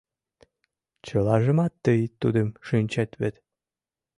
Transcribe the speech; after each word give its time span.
Чылажымат 1.05 1.73
тый 1.83 1.99
тудым 2.21 2.47
шинчет 2.67 3.11
вет 3.21 3.35